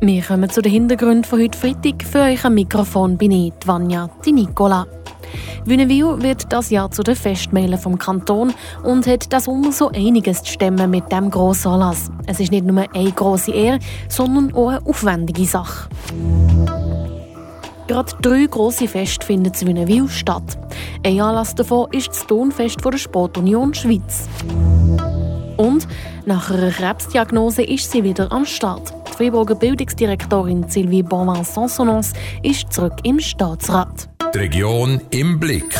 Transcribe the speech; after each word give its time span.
Wir 0.00 0.22
kommen 0.22 0.48
zu 0.48 0.62
den 0.62 0.70
Hintergründen 0.70 1.24
von 1.24 1.40
heute 1.40 1.58
Freitag. 1.58 2.04
Für 2.04 2.20
euch 2.20 2.44
am 2.44 2.54
Mikrofon 2.54 3.18
bin 3.18 3.32
ich, 3.32 3.52
Vanja 3.66 4.08
Di 4.24 4.30
Nicola. 4.30 4.86
Wünnewil 5.64 6.22
wird 6.22 6.52
das 6.52 6.70
Jahr 6.70 6.88
zu 6.92 7.02
den 7.02 7.16
Festmeilen 7.16 7.76
vom 7.76 7.98
Kanton 7.98 8.54
und 8.84 9.08
hat 9.08 9.32
das 9.32 9.46
Sommer 9.46 9.72
so 9.72 9.88
einiges 9.88 10.44
zu 10.44 10.52
stemmen 10.52 10.88
mit 10.92 11.10
dem 11.10 11.32
grossen 11.32 11.72
Anlass. 11.72 12.12
Es 12.28 12.38
ist 12.38 12.52
nicht 12.52 12.64
nur 12.64 12.86
eine 12.94 13.10
grosse 13.10 13.50
Ehre, 13.50 13.80
sondern 14.08 14.54
auch 14.54 14.68
eine 14.68 14.86
aufwendige 14.86 15.46
Sache. 15.46 15.88
Gerade 17.88 18.12
drei 18.22 18.46
grosse 18.46 18.86
Feste 18.86 19.26
finden 19.26 19.52
in 19.60 19.66
Wünnewil 19.66 20.08
statt. 20.08 20.58
Ein 21.04 21.20
Anlass 21.20 21.56
davon 21.56 21.88
ist 21.90 22.10
das 22.10 22.24
Tonfest 22.24 22.84
der 22.84 22.98
Sportunion 22.98 23.74
Schweiz. 23.74 24.28
Und 25.56 25.88
nach 26.24 26.52
einer 26.52 26.70
Krebsdiagnose 26.70 27.64
ist 27.64 27.90
sie 27.90 28.04
wieder 28.04 28.30
am 28.30 28.44
Start. 28.44 28.94
Die 29.18 29.24
Freiburger 29.24 29.56
Bildungsdirektorin 29.56 30.68
Sylvie 30.68 31.02
Bonvin-Sansonons 31.02 32.12
ist 32.44 32.72
zurück 32.72 32.92
im 33.02 33.18
Staatsrat. 33.18 34.08
Die 34.32 34.38
Region 34.38 35.00
im 35.10 35.40
Blick. 35.40 35.74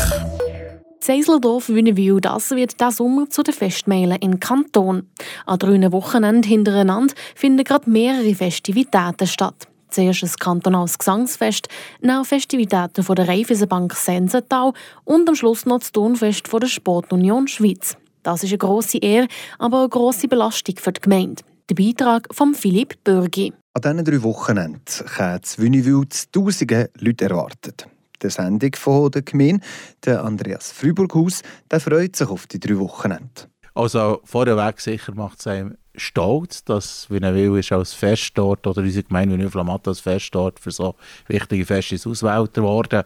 Seislerdorf 0.99 1.69
Wünnewil, 1.69 2.19
das 2.19 2.51
wird 2.51 2.81
diesen 2.81 2.91
Sommer 2.91 3.29
zu 3.29 3.41
den 3.41 3.53
Festmeilen 3.53 4.17
im 4.17 4.41
Kanton. 4.41 5.07
An 5.45 5.57
drei 5.57 5.89
Wochenenden 5.89 6.43
hintereinander 6.43 7.13
finden 7.33 7.63
gerade 7.63 7.89
mehrere 7.89 8.35
Festivitäten 8.35 9.25
statt. 9.25 9.69
Zuerst 9.87 10.23
ein 10.23 10.31
kantonales 10.37 10.99
Gesangsfest, 10.99 11.69
dann 12.01 12.25
Festivitäten 12.25 13.03
von 13.03 13.15
der 13.15 13.29
Raiffeisenbank 13.29 13.93
Sensental 13.93 14.73
und 15.05 15.29
am 15.29 15.35
Schluss 15.35 15.65
noch 15.65 15.79
das 15.79 15.93
Turnfest 15.93 16.49
von 16.49 16.59
der 16.59 16.67
Sportunion 16.67 17.47
Schweiz. 17.47 17.95
Das 18.21 18.43
ist 18.43 18.49
eine 18.49 18.57
grosse 18.57 18.97
Ehre, 18.97 19.27
aber 19.59 19.79
eine 19.79 19.89
grosse 19.89 20.27
Belastung 20.27 20.75
für 20.75 20.91
die 20.91 20.99
Gemeinde. 20.99 21.41
Der 21.69 21.75
Beitrag 21.75 22.27
von 22.31 22.55
Philipp 22.55 23.03
Bürgi. 23.03 23.53
An 23.73 23.81
diesen 23.83 24.03
drei 24.03 24.23
Wochenenden 24.23 25.05
können 25.05 25.39
in 25.57 25.63
Wünnewil 25.63 26.07
Tausende 26.31 26.89
Leute 26.97 27.25
erwartet 27.25 27.87
der 28.21 28.31
Sendung 28.31 28.71
von 28.75 29.11
der 29.11 29.21
Gemeinde, 29.21 29.63
der 30.03 30.23
Andreas 30.23 30.71
Friburghaus, 30.71 31.41
der 31.69 31.79
freut 31.79 32.15
sich 32.15 32.27
auf 32.27 32.47
die 32.47 32.59
drei 32.59 32.77
Wochenende. 32.79 33.47
Also 33.75 34.19
vorweg 34.25 34.81
sicher 34.81 35.13
macht 35.13 35.39
es 35.39 35.47
einem 35.47 35.77
stolz, 35.95 36.63
dass 36.63 37.09
Wünnewil 37.09 37.59
ist 37.59 37.71
als 37.71 37.93
Festort 37.93 38.65
oder 38.65 38.81
unsere 38.81 39.03
Gemeinde 39.03 39.35
Wünnewil-Flamatt 39.35 39.87
als 39.87 39.99
Festort 39.99 40.59
für 40.59 40.71
so 40.71 40.95
wichtige 41.27 41.65
Feste 41.65 41.95
ausgewählt 42.09 42.57
worden. 42.57 43.03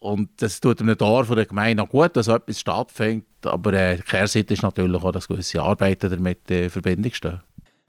Und 0.00 0.30
das 0.42 0.60
tut 0.60 0.80
einem 0.80 0.96
Dorf 0.96 1.28
der 1.28 1.44
Gemeinde 1.44 1.82
auch 1.82 1.88
gut, 1.88 2.16
dass 2.16 2.26
etwas 2.26 2.58
stattfindet. 2.58 3.26
Aber 3.44 3.72
äh, 3.74 3.96
die 3.96 4.02
Kehrseite 4.02 4.54
ist 4.54 4.62
natürlich 4.62 5.02
auch, 5.02 5.12
dass 5.12 5.28
gewisse 5.28 5.62
Arbeiten 5.62 6.10
damit 6.10 6.50
in 6.50 6.70
Verbindung 6.70 7.12
stehen. 7.12 7.40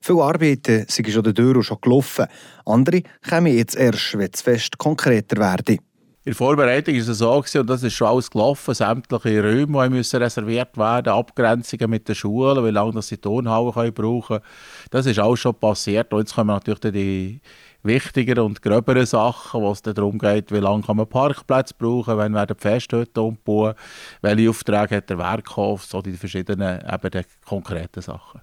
Viele 0.03 0.23
Arbeiten 0.23 0.85
sind 0.87 1.09
schon 1.09 1.23
der 1.23 1.35
Tür 1.35 1.61
schon 1.61 1.77
gelaufen. 1.79 2.25
Andere 2.65 3.03
kommen 3.29 3.55
jetzt 3.55 3.75
erst, 3.75 4.17
wenn 4.17 4.31
das 4.31 4.41
Fest 4.41 4.79
konkreter 4.79 5.37
werden. 5.37 5.77
In 6.23 6.33
der 6.33 6.35
Vorbereitung 6.35 6.95
war 6.95 7.09
es 7.09 7.17
so, 7.17 7.59
und 7.59 7.69
das 7.69 7.83
ist 7.83 7.93
schon 7.93 8.07
alles 8.07 8.29
gelaufen, 8.29 8.73
sämtliche 8.73 9.43
Räume, 9.43 9.83
die 9.83 9.95
müssen 9.95 10.21
reserviert 10.21 10.75
werden 10.77 11.13
Abgrenzungen 11.13 11.89
mit 11.89 12.07
den 12.07 12.15
Schulen, 12.15 12.65
wie 12.65 12.71
lange 12.71 13.01
sie 13.03 13.17
Turnhalle 13.17 13.91
brauchen 13.91 14.27
können. 14.27 14.43
Das 14.89 15.05
ist 15.05 15.19
alles 15.19 15.39
schon 15.39 15.55
passiert. 15.55 16.13
Und 16.13 16.19
jetzt 16.19 16.35
kommen 16.35 16.47
natürlich 16.47 16.93
die 16.93 17.41
wichtigeren 17.83 18.45
und 18.45 18.61
gröberen 18.61 19.05
Sachen, 19.05 19.61
wo 19.61 19.71
es 19.71 19.83
darum 19.83 20.17
geht, 20.17 20.51
wie 20.51 20.57
lange 20.57 20.83
kann 20.83 20.97
man 20.97 21.09
Parkplätze 21.09 21.75
brauchen, 21.77 22.17
wenn 22.17 22.33
werden 22.33 22.57
Festhütten 22.57 23.23
umbauen, 23.23 23.75
welche 24.21 24.49
Aufträge 24.49 24.97
hat 24.97 25.09
der 25.09 25.19
Werkhof, 25.19 25.85
so 25.85 26.01
die 26.01 26.13
verschiedenen 26.13 26.81
eben 26.87 27.11
die 27.11 27.21
konkreten 27.45 28.01
Sachen. 28.01 28.41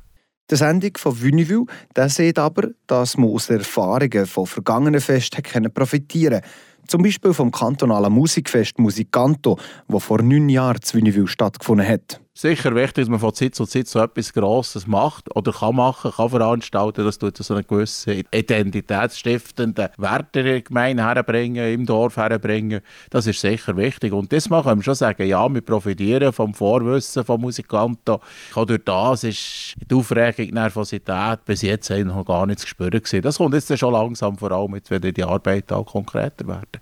Die 0.50 0.56
Sendung 0.56 0.92
von 0.96 1.20
Wünneville 1.20 1.66
sieht 2.06 2.38
aber, 2.38 2.68
dass 2.86 3.18
man 3.18 3.28
aus 3.28 3.50
Erfahrungen 3.50 4.26
von 4.26 4.46
vergangenen 4.46 5.00
Festen 5.00 5.72
profitieren. 5.74 6.40
Kann 6.40 6.50
zum 6.86 7.02
Beispiel 7.02 7.34
vom 7.34 7.50
kantonalen 7.50 8.10
Musikfest 8.10 8.78
Musikanto, 8.78 9.58
das 9.88 10.04
vor 10.04 10.22
neun 10.22 10.48
Jahren 10.48 10.80
in 10.82 10.94
Wünnewil 10.94 11.26
stattgefunden 11.26 11.86
hat 11.86 12.20
sicher 12.40 12.74
wichtig, 12.74 13.04
dass 13.04 13.08
man 13.08 13.18
von 13.18 13.34
Zeit 13.34 13.54
zu 13.54 13.66
Zeit 13.66 13.88
so 13.88 14.00
etwas 14.00 14.32
Grosses 14.32 14.86
macht 14.86 15.34
oder 15.34 15.52
kann 15.52 15.74
machen, 15.74 16.12
kann 16.12 16.30
veranstalten. 16.30 17.04
Das 17.04 17.18
tut 17.18 17.36
so 17.36 17.54
einen 17.54 17.66
gewissen 17.66 18.22
identitätsstiftenden 18.30 19.88
Wert 19.96 20.34
der 20.34 20.62
Gemeinde 20.62 21.02
herbringen, 21.04 21.72
im 21.72 21.84
Dorf 21.84 22.16
herbringen. 22.16 22.80
Das 23.10 23.26
ist 23.26 23.40
sicher 23.40 23.76
wichtig. 23.76 24.12
Und 24.12 24.32
das 24.32 24.48
machen 24.50 24.78
wir 24.78 24.84
schon 24.84 24.94
sagen, 24.94 25.26
ja, 25.26 25.52
wir 25.52 25.62
profitieren 25.62 26.32
vom 26.32 26.54
Vorwissen 26.54 27.24
von 27.24 27.40
Musikanten. 27.40 28.18
Auch 28.54 28.64
durch 28.66 28.84
das 28.84 29.24
ist 29.24 29.74
die 29.90 29.94
Aufregung, 29.94 30.46
die 30.46 30.52
Nervosität 30.52 31.44
bis 31.44 31.62
jetzt 31.62 31.90
noch 31.90 32.24
gar 32.24 32.46
nicht 32.46 32.60
zu 32.60 32.68
spüren 32.68 32.90
gewesen. 32.90 33.22
Das 33.22 33.38
kommt 33.38 33.54
jetzt 33.54 33.76
schon 33.76 33.92
langsam 33.92 34.38
vor 34.38 34.52
allem, 34.52 34.80
wenn 34.88 35.14
die 35.14 35.24
Arbeit 35.24 35.72
auch 35.72 35.84
konkreter 35.84 36.46
werden. 36.46 36.80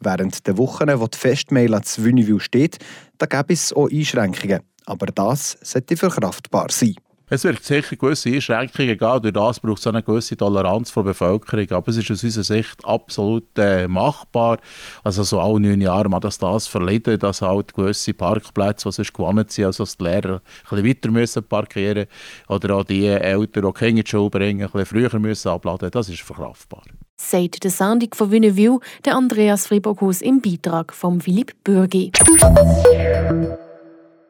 Während 0.00 0.46
der 0.46 0.58
Wochen, 0.58 0.88
wo 1.00 1.06
die 1.06 1.18
Festmail 1.18 1.80
zu 1.82 2.04
Wünnewil 2.04 2.40
steht, 2.40 2.78
da 3.18 3.26
gäbe 3.26 3.54
es 3.54 3.72
auch 3.72 3.90
Einschränkungen 3.90 4.60
aber 4.86 5.06
das 5.06 5.58
sollte 5.62 5.96
verkraftbar 5.96 6.68
sein. 6.70 6.94
Es 7.28 7.42
wird 7.42 7.64
sicher 7.64 7.96
gewisse 7.96 8.30
Einschränkungen 8.30 8.96
geben, 8.96 9.22
durch 9.22 9.34
das 9.34 9.58
braucht 9.58 9.80
es 9.80 9.86
eine 9.88 10.00
gewisse 10.00 10.36
Toleranz 10.36 10.92
von 10.92 11.04
der 11.04 11.10
Bevölkerung, 11.10 11.68
aber 11.72 11.88
es 11.88 11.96
ist 11.96 12.08
aus 12.12 12.22
unserer 12.22 12.44
Sicht 12.44 12.84
absolut 12.84 13.48
äh, 13.58 13.88
machbar. 13.88 14.58
Also 15.02 15.24
so 15.24 15.40
alle 15.40 15.58
neun 15.58 15.80
Jahre 15.80 16.08
man 16.08 16.20
das, 16.20 16.38
das 16.38 16.68
verleiden, 16.68 17.18
dass 17.18 17.42
halt 17.42 17.74
gewisse 17.74 18.14
Parkplätze, 18.14 18.88
die 18.88 18.92
sonst 18.94 19.12
gewonnen 19.12 19.44
sind, 19.48 19.64
also 19.64 19.82
dass 19.82 19.96
die 19.96 20.04
Lehrer 20.04 20.40
ein 20.70 20.84
weiter 20.84 21.10
müssen 21.10 21.42
parkieren 21.42 22.06
oder 22.46 22.76
auch 22.76 22.84
die 22.84 23.06
Eltern, 23.06 23.64
die 23.66 23.72
Kinder 23.72 23.88
in 23.88 23.96
die 23.96 24.08
Schule 24.08 24.30
bringen, 24.30 24.62
ein 24.62 24.70
bisschen 24.70 24.86
früher 24.86 25.18
müssen 25.18 25.48
abladen, 25.48 25.90
das 25.90 26.08
ist 26.08 26.22
verkraftbar. 26.22 26.84
Sagt 27.16 27.64
der 27.64 27.72
Sendung 27.72 28.10
von 28.14 28.30
Wünneview 28.30 28.78
der 29.04 29.16
Andreas 29.16 29.66
Friburghus 29.66 30.22
im 30.22 30.40
Beitrag 30.40 30.94
von 30.94 31.20
Philipp 31.20 31.54
Bürgi. 31.64 32.12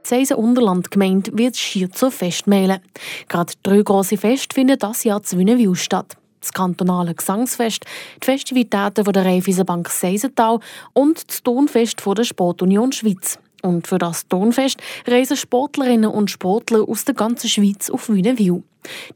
Seisen 0.07 0.37
Unterland 0.37 0.93
gemeint 0.93 1.37
wird 1.37 1.57
schier 1.57 1.91
zur 1.91 2.13
Festmeile. 2.13 2.81
Gerade 3.29 3.55
drei 3.65 3.83
grosse 3.83 4.17
Feste 4.17 4.55
finden 4.55 4.79
das 4.79 5.03
Jahr 5.03 5.25
zu 5.25 5.37
Wünnewil 5.37 5.75
statt. 5.75 6.17
Das 6.41 6.53
kantonale 6.53 7.13
Gesangsfest, 7.13 7.85
die 8.23 8.25
Festivitäten 8.25 9.05
der 9.05 9.25
Raiffeisenbank 9.25 9.89
Seisental 9.89 10.61
und 10.93 11.29
das 11.29 11.43
Tonfest 11.43 12.05
der 12.07 12.23
Sportunion 12.23 12.93
Schweiz. 12.93 13.41
Und 13.63 13.89
für 13.89 13.99
das 13.99 14.29
Tonfest 14.29 14.81
reisen 15.09 15.37
Sportlerinnen 15.37 16.09
und 16.09 16.31
Sportler 16.31 16.89
aus 16.89 17.05
der 17.05 17.17
ganzen 17.17 17.51
Schweiz 17.51 17.91
auf 17.91 18.09
Wünnewil. 18.09 18.63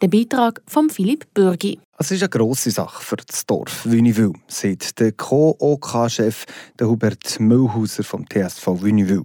Der 0.02 0.08
Beitrag 0.08 0.60
von 0.66 0.90
Philipp 0.90 1.32
Bürgi. 1.32 1.78
Es 1.98 2.10
ist 2.10 2.22
eine 2.22 2.30
grosse 2.30 2.72
Sache 2.72 3.00
für 3.00 3.16
das 3.16 3.46
Dorf 3.46 3.86
Wünnewil, 3.86 4.32
sagt 4.48 4.98
der 4.98 5.12
Co-OK-Chef 5.12 6.46
Hubert 6.82 7.38
Müllhauser 7.38 8.02
vom 8.02 8.28
TSV 8.28 8.66
Wünnewil. 8.66 9.22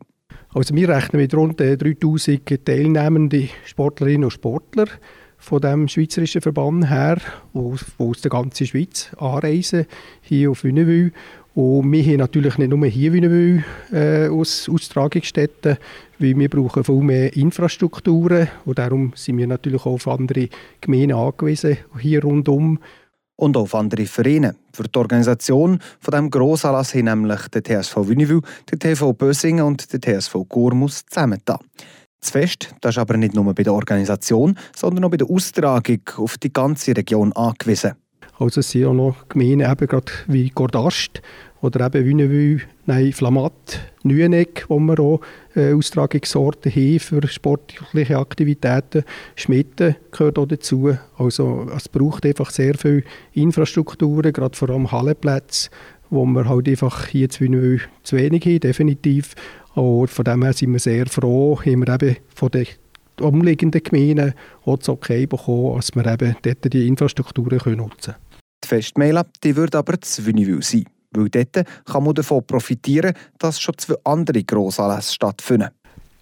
Also 0.56 0.74
wir 0.74 0.88
rechnen 0.88 1.22
mit 1.22 1.36
rund 1.36 1.60
3000 1.60 2.50
äh, 2.50 2.58
teilnehmenden 2.58 3.50
Sportlerinnen 3.66 4.24
und 4.24 4.32
Sportler 4.32 4.86
von 5.38 5.60
dem 5.60 5.90
schweizerischen 5.90 6.40
Verband 6.40 6.90
her, 6.90 7.18
die 7.54 7.78
aus 7.98 8.22
der 8.22 8.32
ganzen 8.32 8.66
Schweiz 8.66 9.12
anreisen, 9.18 9.86
hier 10.22 10.52
auf 10.52 10.64
Wünnewil. 10.64 11.12
Und 11.56 11.92
wir 11.92 12.06
haben 12.06 12.16
natürlich 12.16 12.58
nicht 12.58 12.70
nur 12.70 12.86
hier 12.86 13.12
Wünnewil 13.12 13.66
äh, 13.92 14.30
aus 14.30 14.70
Austragungsstätten, 14.70 15.76
weil 16.20 16.40
wir 16.40 16.50
brauchen 16.50 16.86
viel 16.86 17.02
mehr 17.02 17.36
Infrastrukturen 17.36 18.48
und 18.64 18.80
darum 18.80 19.12
sind 19.14 19.38
wir 19.38 19.48
natürlich 19.48 19.82
auch 19.82 19.96
auf 19.96 20.08
andere 20.08 20.48
Gemeinden 20.80 21.18
angewiesen, 21.18 21.80
hier 22.00 22.24
rundum 22.24 22.80
und 23.36 23.58
auf 23.58 23.76
andere 23.76 24.06
Vereine. 24.06 24.56
Für 24.74 24.84
die 24.84 24.98
Organisation 24.98 25.80
von 26.00 26.12
diesem 26.12 26.30
Grossanlass 26.30 26.94
haben 26.94 27.06
nämlich 27.06 27.48
der 27.50 27.64
TSV 27.64 27.98
Wünnewil, 27.98 28.42
der 28.72 28.80
TV 28.80 29.14
Bösingen 29.14 29.66
und 29.66 29.92
der 29.92 30.02
TSV 30.02 30.36
Gormus 30.48 31.06
zusammengetan. 31.06 31.60
Das 32.20 32.32
Fest 32.32 32.74
das 32.82 32.96
ist 32.96 33.00
aber 33.00 33.18
nicht 33.18 33.36
nur 33.36 33.54
bei 33.54 33.64
der 33.64 33.74
Organisation, 33.74 34.58
sondern 34.76 35.06
auch 35.06 35.12
bei 35.12 35.18
der 35.18 35.30
Austragung 35.30 36.02
auf 36.18 36.38
die 36.38 36.52
ganze 36.52 36.96
Region 36.96 37.34
angewiesen. 37.34 37.94
Also 38.38 38.60
es 38.62 38.72
sind 38.72 38.86
auch 38.86 38.94
noch 38.94 39.28
Gemeinden, 39.30 39.72
eben 39.72 39.88
gerade 39.88 40.12
wie 40.28 40.50
Gordast, 40.50 41.22
oder 41.66 41.88
eben 41.88 42.06
Wünnewil, 42.06 42.62
nein, 42.86 43.12
Flamatt, 43.12 43.80
Nüeneck, 44.04 44.66
wo 44.68 44.80
wir 44.80 45.00
auch 45.00 45.22
äh, 45.56 45.74
Austragungsorte 45.74 46.70
haben 46.70 47.00
für 47.00 47.28
sportliche 47.28 48.18
Aktivitäten. 48.18 49.04
Schmitten 49.36 49.96
gehört 50.12 50.38
auch 50.38 50.46
dazu. 50.46 50.96
Also 51.18 51.68
es 51.76 51.90
braucht 51.90 52.26
einfach 52.26 52.52
sehr 52.52 52.76
viel 52.76 53.04
Infrastrukturen, 53.34 54.32
gerade 54.32 54.56
vor 54.56 54.70
allem 54.70 54.92
Hallenplätze, 54.92 55.72
wo 56.12 56.26
wir 56.26 56.48
halt 56.48 56.70
einfach 56.70 57.08
hier 57.08 57.30
zu 57.30 57.42
Wünnewil 57.42 57.82
zu 58.04 58.16
wenig 58.16 58.46
haben, 58.46 58.60
definitiv. 58.60 59.34
Und 59.74 60.10
von 60.10 60.24
dem 60.24 60.44
her 60.44 60.54
sind 60.54 60.72
wir 60.72 60.80
sehr 60.80 61.08
froh, 61.08 61.60
haben 61.60 61.86
wir 61.86 61.94
eben 61.96 62.18
von 62.34 62.50
den 62.52 62.68
umliegenden 63.20 63.82
Gemeinden 63.82 64.34
auch 64.66 64.78
das 64.78 64.90
Okay 64.90 65.26
bekommen, 65.26 65.78
dass 65.78 65.96
wir 65.96 66.06
eben 66.06 66.36
dort 66.44 66.74
die 66.74 66.88
Infrastrukturen 66.88 67.76
nutzen 67.76 68.14
können. 68.14 68.26
Die 68.64 68.68
Festmeile 68.68 69.26
die 69.44 69.56
wird 69.56 69.76
aber 69.76 70.00
zu 70.00 70.26
Wünnewil 70.26 70.62
sein. 70.62 70.86
Weil 71.18 71.30
dort 71.30 71.68
kann 71.86 72.04
man 72.04 72.14
davon 72.14 72.46
profitieren, 72.46 73.14
dass 73.40 73.60
schon 73.60 73.78
zwei 73.78 73.96
andere 74.04 74.44
Grossanlässe 74.44 75.14
stattfinden. 75.14 75.70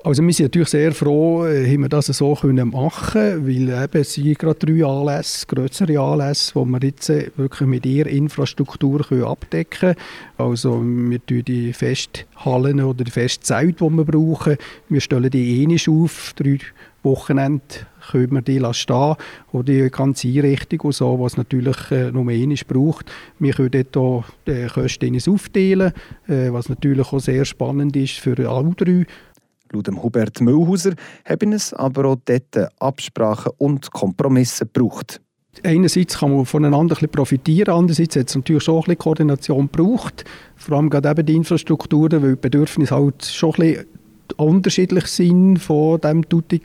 Also 0.05 0.21
wir 0.21 0.33
sind 0.33 0.47
natürlich 0.47 0.67
sehr 0.67 0.91
froh, 0.91 1.45
äh, 1.45 1.65
haben 1.65 1.83
wir 1.83 1.87
das 1.89 2.07
so 2.07 2.35
können 2.35 2.71
machen 2.71 3.47
weil 3.47 3.83
eben 3.83 4.01
es 4.01 4.13
sind 4.13 4.37
gerade 4.37 4.59
drei 4.59 4.85
Anlässe, 4.85 5.45
größere 5.47 5.97
Anlässe, 5.97 6.51
die 6.55 6.65
wir 6.65 6.79
jetzt 6.81 7.09
äh, 7.09 7.31
wirklich 7.37 7.69
mit 7.69 7.85
ihrer 7.85 8.09
Infrastruktur 8.09 8.99
können 8.99 9.23
abdecken 9.23 9.79
können. 9.79 9.95
Also 10.37 10.83
wir 10.83 11.25
tun 11.25 11.43
die 11.47 11.71
Festhallen 11.71 12.81
oder 12.81 13.05
die 13.05 13.11
Festzeit, 13.11 13.79
die 13.79 13.89
wir 13.89 14.03
brauchen, 14.03 14.57
wir 14.89 14.99
stellen 14.99 15.29
die 15.29 15.63
ähnlich 15.63 15.87
auf, 15.87 16.33
drei 16.35 16.59
Wochenende 17.03 17.63
können 18.11 18.31
wir 18.31 18.41
die 18.41 18.61
stehen 18.73 19.15
oder 19.51 19.63
die 19.63 19.89
ganze 19.89 20.27
Einrichtung 20.27 20.81
und 20.81 20.95
so, 20.95 21.19
was 21.19 21.37
natürlich 21.37 21.91
äh, 21.91 22.11
nur 22.11 22.29
einmal 22.29 22.57
braucht. 22.67 23.11
Wir 23.39 23.53
können 23.53 23.71
dort 23.71 23.97
auch 23.97 24.25
die 24.47 24.67
Kosten 24.67 25.17
aufteilen, 25.29 25.93
äh, 26.27 26.51
was 26.51 26.69
natürlich 26.69 27.11
auch 27.11 27.19
sehr 27.19 27.45
spannend 27.45 27.95
ist 27.95 28.19
für 28.19 28.37
alle 28.49 28.73
drei. 28.75 29.05
Laut 29.71 29.87
Hubert 29.87 30.39
Müllhauser 30.39 30.93
haben 31.25 31.51
es 31.51 31.73
aber 31.73 32.05
auch 32.05 32.17
dort 32.25 32.69
Absprachen 32.79 33.53
und 33.57 33.91
Kompromisse 33.91 34.65
gebraucht. 34.65 35.19
Einerseits 35.63 36.19
kann 36.19 36.35
man 36.35 36.45
voneinander 36.45 36.95
ein 36.99 37.09
profitieren, 37.09 37.75
andererseits 37.75 38.15
hat 38.15 38.29
es 38.29 38.35
natürlich 38.35 38.63
schon 38.63 38.75
ein 38.75 38.81
bisschen 38.81 38.97
Koordination 38.97 39.69
gebraucht. 39.71 40.25
Vor 40.55 40.77
allem 40.77 40.89
gerade 40.89 41.09
eben 41.09 41.25
die 41.25 41.35
Infrastrukturen, 41.35 42.23
weil 42.23 42.31
die 42.31 42.41
Bedürfnisse 42.41 42.95
halt 42.95 43.23
schon 43.25 43.51
ein 43.51 43.59
bisschen 43.59 43.85
unterschiedlich 44.37 45.07
sind 45.07 45.57
von 45.57 45.99
dem 46.01 46.27
Tutti 46.27 46.61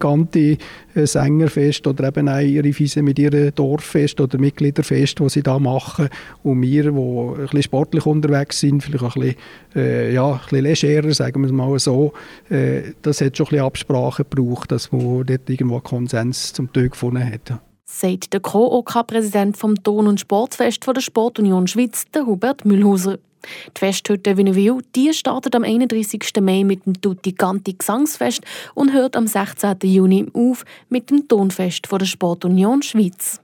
äh, 0.94 1.06
Sängerfest 1.06 1.87
oder 1.87 2.09
eben 2.09 2.29
auch 2.29 2.41
ihre 2.41 2.73
Fiese 2.73 3.03
mit 3.03 3.19
ihrem 3.19 3.55
Dorffest 3.55 4.20
oder 4.20 4.38
Mitgliederfest, 4.38 5.20
das 5.20 5.35
sie 5.35 5.43
da 5.43 5.59
machen 5.59 6.09
und 6.43 6.62
wir, 6.62 6.85
die 6.85 6.88
ein 6.88 7.35
bisschen 7.43 7.62
sportlich 7.62 8.06
unterwegs 8.06 8.61
sind, 8.61 8.82
vielleicht 8.82 9.05
auch 9.05 9.17
ein 9.17 9.23
bisschen, 9.23 9.37
äh, 9.76 10.12
ja, 10.12 10.32
ein 10.32 10.41
bisschen 10.50 10.65
legerer, 10.65 11.15
sagen 11.15 11.43
wir 11.43 11.47
es 11.47 11.53
mal 11.53 11.79
so, 11.79 12.12
äh, 12.50 12.82
das 13.03 13.20
hat 13.20 13.37
schon 13.37 13.47
ein 13.47 13.50
bisschen 13.50 13.67
Absprache 13.67 14.25
gebraucht, 14.25 14.73
dass 14.73 14.93
man 14.93 15.25
dort 15.25 15.49
irgendwo 15.49 15.81
Konsens 15.81 16.53
zum 16.53 16.73
Tag 16.73 16.93
gefunden 16.93 17.25
hat. 17.25 17.61
Sagt 17.91 18.35
der 18.35 18.41
Co-OK-Präsident 18.41 19.56
vom 19.56 19.82
Ton- 19.82 20.09
und 20.09 20.20
Sportfest 20.20 20.85
von 20.85 20.93
der 20.93 21.00
Sportunion 21.00 21.67
Schweiz, 21.67 22.05
der 22.12 22.26
Hubert 22.26 22.67
Mühlhauser. 22.67 23.19
Die 23.76 23.79
Festhütte 23.79 24.37
Wünnewil 24.37 24.79
die 24.94 25.12
startet 25.12 25.55
am 25.55 25.64
31. 25.64 26.20
Mai 26.40 26.64
mit 26.64 26.87
dem 26.87 27.00
Tutti 27.00 27.32
Canti 27.32 27.75
Gesangsfest 27.75 28.43
und 28.75 28.93
hört 28.93 29.17
am 29.17 29.26
16. 29.26 29.76
Juni 29.82 30.26
auf 30.32 30.64
mit 30.88 31.11
dem 31.11 31.29
Tonfest 31.29 31.87
von 31.87 31.99
der 31.99 32.06
Sportunion 32.06 32.82
Schweiz. 32.82 33.40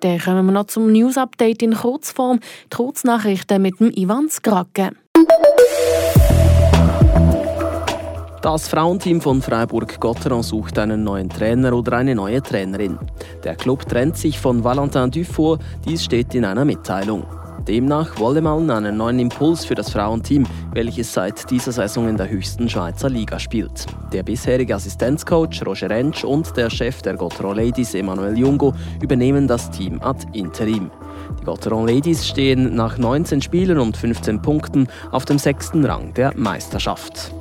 Dann 0.00 0.18
kommen 0.18 0.46
wir 0.46 0.52
noch 0.52 0.66
zum 0.66 0.90
News-Update 0.90 1.62
in 1.62 1.74
Kurzform, 1.74 2.40
die 2.72 2.76
Kurznachrichten 2.76 3.62
mit 3.62 3.78
dem 3.78 3.90
Ivan 3.90 4.28
Skrake. 4.28 4.90
Das 8.42 8.66
Frauenteam 8.66 9.20
von 9.20 9.40
Freiburg-Gotteron 9.40 10.42
sucht 10.42 10.76
einen 10.80 11.04
neuen 11.04 11.28
Trainer 11.28 11.72
oder 11.72 11.98
eine 11.98 12.16
neue 12.16 12.42
Trainerin. 12.42 12.98
Der 13.44 13.54
Club 13.54 13.88
trennt 13.88 14.16
sich 14.16 14.40
von 14.40 14.64
Valentin 14.64 15.12
Dufour, 15.12 15.60
dies 15.86 16.02
steht 16.02 16.34
in 16.34 16.44
einer 16.44 16.64
Mitteilung. 16.64 17.24
Demnach 17.66 18.18
wolle 18.18 18.40
man 18.40 18.68
einen 18.70 18.96
neuen 18.96 19.20
Impuls 19.20 19.64
für 19.64 19.76
das 19.76 19.90
Frauenteam, 19.90 20.46
welches 20.72 21.12
seit 21.12 21.48
dieser 21.50 21.70
Saison 21.70 22.08
in 22.08 22.16
der 22.16 22.28
höchsten 22.28 22.68
Schweizer 22.68 23.08
Liga 23.08 23.38
spielt. 23.38 23.86
Der 24.12 24.24
bisherige 24.24 24.74
Assistenzcoach 24.74 25.64
Roger 25.64 25.88
Rentsch 25.90 26.24
und 26.24 26.56
der 26.56 26.70
Chef 26.70 27.02
der 27.02 27.14
Gotteron 27.14 27.56
Ladies 27.56 27.94
Emanuel 27.94 28.36
Jungo 28.36 28.74
übernehmen 29.00 29.46
das 29.46 29.70
Team 29.70 30.00
ad 30.02 30.26
interim. 30.32 30.90
Die 31.40 31.44
Gotteron 31.44 31.86
Ladies 31.86 32.26
stehen 32.26 32.74
nach 32.74 32.98
19 32.98 33.40
Spielen 33.40 33.78
und 33.78 33.96
15 33.96 34.42
Punkten 34.42 34.88
auf 35.12 35.24
dem 35.24 35.38
sechsten 35.38 35.84
Rang 35.84 36.12
der 36.14 36.36
Meisterschaft. 36.36 37.32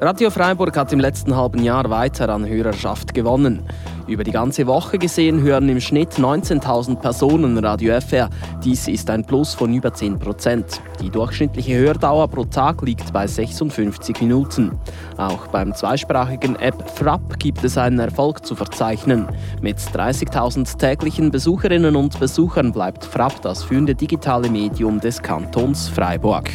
Radio 0.00 0.30
Freiburg 0.30 0.76
hat 0.76 0.92
im 0.92 1.00
letzten 1.00 1.34
halben 1.34 1.62
Jahr 1.62 1.90
weiter 1.90 2.28
an 2.28 2.48
Hörerschaft 2.48 3.14
gewonnen. 3.14 3.64
Über 4.08 4.24
die 4.24 4.32
ganze 4.32 4.66
Woche 4.66 4.96
gesehen 4.96 5.42
hören 5.42 5.68
im 5.68 5.80
Schnitt 5.80 6.14
19.000 6.14 6.96
Personen 6.96 7.58
Radio 7.58 8.00
FR. 8.00 8.30
Dies 8.64 8.88
ist 8.88 9.10
ein 9.10 9.22
Plus 9.22 9.54
von 9.54 9.74
über 9.74 9.92
10 9.92 10.18
Prozent. 10.18 10.80
Die 11.02 11.10
durchschnittliche 11.10 11.76
Hördauer 11.76 12.26
pro 12.28 12.44
Tag 12.44 12.80
liegt 12.80 13.12
bei 13.12 13.26
56 13.26 14.22
Minuten. 14.22 14.78
Auch 15.18 15.48
beim 15.48 15.74
zweisprachigen 15.74 16.56
App 16.56 16.90
Frapp 16.90 17.38
gibt 17.38 17.62
es 17.64 17.76
einen 17.76 17.98
Erfolg 17.98 18.46
zu 18.46 18.56
verzeichnen. 18.56 19.28
Mit 19.60 19.76
30.000 19.76 20.78
täglichen 20.78 21.30
Besucherinnen 21.30 21.94
und 21.94 22.18
Besuchern 22.18 22.72
bleibt 22.72 23.04
Frapp 23.04 23.42
das 23.42 23.62
führende 23.62 23.94
digitale 23.94 24.48
Medium 24.48 25.00
des 25.00 25.20
Kantons 25.20 25.86
Freiburg. 25.86 26.50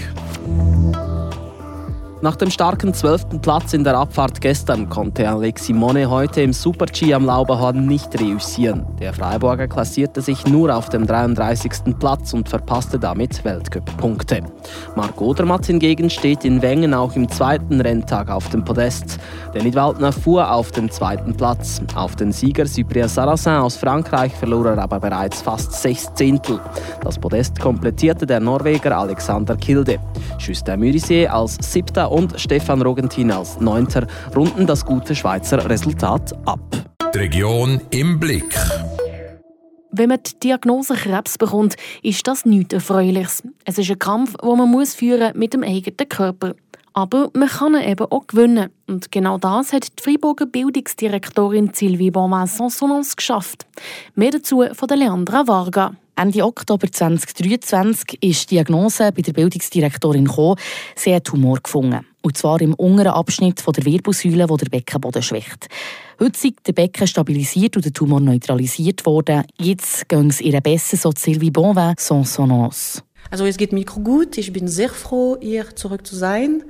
Nach 2.24 2.38
dem 2.38 2.50
starken 2.50 2.94
zwölften 2.94 3.42
Platz 3.42 3.74
in 3.74 3.84
der 3.84 3.98
Abfahrt 3.98 4.40
gestern 4.40 4.88
konnte 4.88 5.28
Alex 5.28 5.66
Simone 5.66 6.10
heute 6.10 6.42
im 6.42 6.54
Super-G 6.54 7.14
am 7.14 7.26
Lauberhorn 7.26 7.86
nicht 7.86 8.18
reüssieren. 8.18 8.86
Der 8.98 9.12
Freiburger 9.12 9.68
klassierte 9.68 10.22
sich 10.22 10.48
nur 10.48 10.74
auf 10.74 10.88
dem 10.88 11.06
33. 11.06 11.94
Platz 12.00 12.32
und 12.32 12.48
verpasste 12.48 12.98
damit 12.98 13.44
Weltcup-Punkte. 13.44 14.40
Marc 14.96 15.20
Odermatt 15.20 15.66
hingegen 15.66 16.10
steht 16.10 16.46
in 16.46 16.62
Wengen 16.62 16.94
auch 16.94 17.14
im 17.18 17.28
zweiten 17.28 17.82
Renntag 17.82 18.30
auf 18.30 18.48
dem 18.48 18.64
Podest. 18.64 19.20
Dennis 19.54 19.76
Waldner 19.76 20.14
fuhr 20.14 20.50
auf 20.50 20.72
den 20.72 20.90
zweiten 20.90 21.36
Platz. 21.36 21.82
Auf 21.94 22.16
den 22.16 22.32
Sieger 22.32 22.66
Cyprien 22.66 23.10
Sarrazin 23.10 23.52
aus 23.52 23.76
Frankreich 23.76 24.34
verlor 24.34 24.68
er 24.68 24.78
aber 24.78 25.02
bereits 25.02 25.42
fast 25.42 25.74
sechs 25.74 26.10
Zehntel. 26.14 26.62
Das 27.02 27.20
Podest 27.20 27.60
komplettierte 27.60 28.26
der 28.26 28.40
Norweger 28.40 28.98
Alexander 28.98 29.58
Kilde. 29.58 30.00
Justin 30.40 30.80
Mürisier 30.80 31.34
als 31.34 31.58
siebter 31.60 32.13
und 32.14 32.40
Stefan 32.40 32.82
Rogentin 32.82 33.32
als 33.32 33.60
Neunter 33.60 34.06
runden 34.36 34.68
das 34.68 34.86
gute 34.86 35.16
Schweizer 35.16 35.68
Resultat 35.68 36.34
ab. 36.46 36.62
Die 37.14 37.18
Region 37.18 37.82
im 37.90 38.20
Blick. 38.20 38.56
Wenn 39.92 40.10
man 40.10 40.20
die 40.24 40.40
Diagnose 40.40 40.94
Krebs 40.94 41.38
bekommt, 41.38 41.76
ist 42.02 42.26
das 42.28 42.46
nichts 42.46 42.74
Erfreuliches. 42.74 43.44
Es 43.66 43.78
ist 43.78 43.90
ein 43.90 44.00
Kampf, 44.00 44.36
den 44.38 44.58
man 44.58 44.70
muss 44.70 44.94
führen 44.94 45.38
mit 45.38 45.54
dem 45.54 45.64
eigenen 45.64 46.10
Körper. 46.10 46.54
Aber 46.94 47.32
man 47.34 47.50
kann 47.50 47.74
ihn 47.74 47.90
eben 47.90 48.06
auch 48.10 48.28
gewinnen. 48.28 48.70
Und 48.88 49.12
genau 49.12 49.38
das 49.38 49.74
hat 49.74 49.88
die 50.00 50.04
Freiburger 50.04 50.46
Bildungsdirektorin 50.46 51.72
Sylvie 51.74 52.12
Bonvin-Sansonons 52.12 53.16
geschafft. 53.16 53.66
Mehr 54.16 54.32
dazu 54.32 54.64
von 54.74 54.88
der 54.88 54.98
Leandra 54.98 55.48
Varga. 55.48 55.96
Ende 56.16 56.44
Oktober 56.44 56.92
2023 56.92 58.22
ist 58.22 58.52
die 58.52 58.56
Diagnose 58.56 59.12
bei 59.12 59.24
der 59.24 59.34
Bildungsdirektorin 59.34 60.26
gekommen. 60.26 60.60
Sie 60.96 61.14
hat 61.14 61.24
Tumor 61.24 61.60
gefunden. 61.60 62.06
Und 62.22 62.38
zwar 62.38 62.62
im 62.62 62.76
unteren 62.76 63.14
Abschnitt 63.14 63.64
der 63.66 63.86
Wirbelsäule, 63.86 64.48
wo 64.48 64.56
der 64.56 64.70
Beckenboden 64.70 65.24
schwächt. 65.24 65.68
Heute 66.20 66.48
ist 66.48 66.68
der 66.68 66.74
Becken 66.74 67.08
stabilisiert 67.08 67.76
und 67.76 67.86
der 67.86 67.94
Tumor 67.94 68.20
neutralisiert 68.20 69.06
worden. 69.08 69.44
Jetzt 69.60 70.08
ging 70.08 70.30
es 70.30 70.40
ihr 70.40 70.62
besser, 70.62 70.98
so 70.98 71.12
Sylvie 71.18 71.50
Bonvin, 71.50 71.96
Sansonons. 71.98 73.04
Also 73.34 73.48
es 73.48 73.58
geht 73.58 73.74
mir 73.74 73.84
gut. 73.84 74.38
Ich 74.38 74.54
bin 74.54 74.68
sehr 74.68 74.90
froh, 74.90 75.38
hier 75.42 75.76
zurück 75.76 76.06
zu 76.06 76.16
sein. 76.16 76.62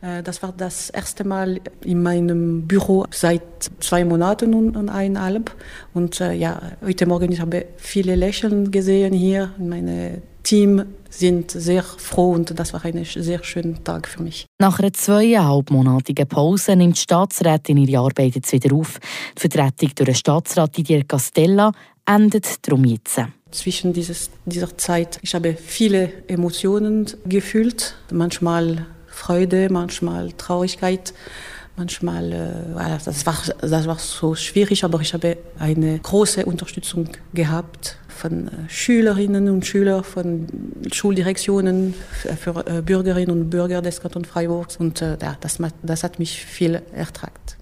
Äh, 0.00 0.22
das 0.22 0.44
war 0.44 0.54
das 0.56 0.90
erste 0.90 1.24
Mal 1.24 1.60
in 1.84 2.04
meinem 2.04 2.68
Büro 2.68 3.06
seit 3.10 3.42
zwei 3.80 4.04
Monaten 4.04 4.54
und 4.54 4.88
eineinhalb. 4.88 5.50
Und 5.92 6.20
äh, 6.20 6.32
ja, 6.34 6.62
heute 6.84 7.06
Morgen 7.06 7.32
ich 7.32 7.40
habe 7.40 7.66
viele 7.78 8.14
Lächeln 8.14 8.70
gesehen 8.70 9.12
hier. 9.12 9.54
Meine 9.58 10.22
Team 10.44 10.84
sind 11.10 11.50
sehr 11.50 11.82
froh 11.82 12.30
und 12.30 12.56
das 12.56 12.72
war 12.72 12.84
ein 12.84 13.04
sehr 13.04 13.42
schöner 13.42 13.82
Tag 13.82 14.06
für 14.06 14.22
mich. 14.22 14.46
Nach 14.60 14.78
einer 14.78 14.92
zweieinhalbmonatigen 14.92 16.28
Pause 16.28 16.76
nimmt 16.76 16.96
die 16.96 17.00
Staatsrätin 17.00 17.78
ihre 17.78 18.00
Arbeit 18.00 18.36
jetzt 18.36 18.52
wieder 18.52 18.72
auf. 18.76 19.00
Die 19.36 19.40
Vertretung 19.40 19.90
durch 19.96 20.06
den 20.06 20.14
Staatsrat 20.14 20.76
Didier 20.76 21.02
Castella 21.02 21.72
endet 22.06 22.66
darum 22.66 22.84
jetzt 22.84 23.20
zwischen 23.54 23.92
dieses, 23.92 24.30
dieser 24.44 24.76
Zeit. 24.76 25.18
Ich 25.22 25.34
habe 25.34 25.54
viele 25.54 26.10
Emotionen 26.26 27.06
gefühlt, 27.24 27.94
manchmal 28.10 28.86
Freude, 29.06 29.68
manchmal 29.70 30.32
Traurigkeit, 30.32 31.14
manchmal, 31.76 32.32
äh, 32.32 33.04
das, 33.04 33.24
war, 33.26 33.36
das 33.60 33.86
war 33.86 33.98
so 33.98 34.34
schwierig, 34.34 34.84
aber 34.84 35.00
ich 35.00 35.14
habe 35.14 35.38
eine 35.58 35.98
große 36.00 36.44
Unterstützung 36.44 37.08
gehabt 37.32 37.96
von 38.08 38.48
äh, 38.48 38.50
Schülerinnen 38.68 39.48
und 39.48 39.64
Schülern, 39.64 40.02
von 40.02 40.46
Schuldirektionen, 40.92 41.94
für 42.40 42.66
äh, 42.66 42.82
Bürgerinnen 42.82 43.30
und 43.30 43.50
Bürger 43.50 43.82
des 43.82 44.00
Kantons 44.00 44.28
Freiburg 44.28 44.68
und 44.78 45.00
äh, 45.00 45.16
das, 45.40 45.58
das 45.82 46.02
hat 46.02 46.18
mich 46.18 46.44
viel 46.44 46.82
ertragt. 46.92 47.56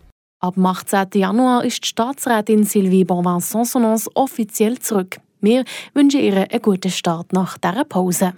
Ab 0.44 0.54
dem 0.54 0.66
18. 0.66 1.06
Januar 1.14 1.64
ist 1.64 1.84
die 1.84 1.88
Staatsrätin 1.88 2.64
Sylvie 2.64 3.04
Bonvin-Sansonons 3.04 4.10
offiziell 4.14 4.76
zurück. 4.80 5.18
Wir 5.40 5.64
wünschen 5.94 6.18
ihr 6.18 6.34
einen 6.34 6.60
guten 6.60 6.90
Start 6.90 7.32
nach 7.32 7.58
dieser 7.58 7.84
Pause. 7.84 8.32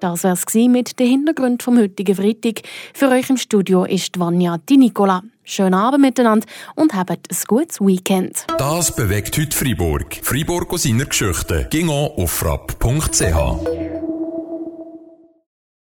Das 0.00 0.24
war 0.24 0.32
es 0.32 0.54
mit 0.54 0.98
dem 0.98 1.06
Hintergrund 1.06 1.62
vom 1.62 1.78
heutigen 1.78 2.16
Freitag. 2.16 2.62
Für 2.94 3.10
euch 3.10 3.28
im 3.28 3.36
Studio 3.36 3.84
ist 3.84 4.18
Vanja 4.18 4.56
Di 4.56 4.78
Nicola. 4.78 5.22
Schönen 5.44 5.74
Abend 5.74 6.00
miteinander 6.00 6.46
und 6.76 6.94
habt 6.94 7.10
ein 7.10 7.38
gutes 7.46 7.78
Weekend. 7.82 8.46
Das 8.56 8.96
bewegt 8.96 9.36
heute 9.36 9.54
Freiburg. 9.54 10.18
Freiburg 10.22 10.72
aus 10.72 10.84
seiner 10.84 11.04
Geschichte. 11.04 11.66
Ging 11.68 11.90
auf 11.90 12.30
frapp.ch. 12.30 13.89